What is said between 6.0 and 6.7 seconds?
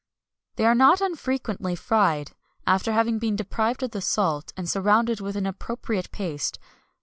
paste.